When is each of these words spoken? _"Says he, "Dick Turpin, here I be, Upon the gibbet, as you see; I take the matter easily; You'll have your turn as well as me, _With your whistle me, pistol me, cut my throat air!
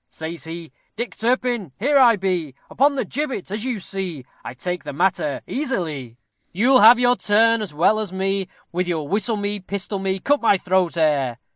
_"Says 0.11 0.45
he, 0.45 0.71
"Dick 0.95 1.15
Turpin, 1.15 1.73
here 1.79 1.99
I 1.99 2.15
be, 2.15 2.55
Upon 2.71 2.95
the 2.95 3.05
gibbet, 3.05 3.51
as 3.51 3.65
you 3.65 3.79
see; 3.79 4.25
I 4.43 4.55
take 4.55 4.83
the 4.83 4.93
matter 4.93 5.41
easily; 5.45 6.17
You'll 6.51 6.79
have 6.81 6.97
your 6.97 7.15
turn 7.15 7.61
as 7.61 7.71
well 7.71 7.99
as 7.99 8.11
me, 8.11 8.47
_With 8.73 8.87
your 8.87 9.07
whistle 9.07 9.37
me, 9.37 9.59
pistol 9.59 9.99
me, 9.99 10.17
cut 10.17 10.41
my 10.41 10.57
throat 10.57 10.97
air! 10.97 11.37